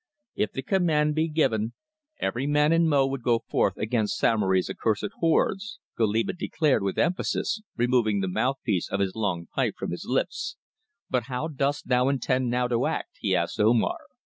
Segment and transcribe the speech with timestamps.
[0.33, 1.73] "If the command be given
[2.19, 7.61] every man in Mo would go forth against Samory's accursed hordes," Goliba declared with emphasis,
[7.77, 10.57] removing the mouthpiece of his long pipe from his lips.
[11.07, 13.99] "But how dost thou intend now to act?" he asked Omar.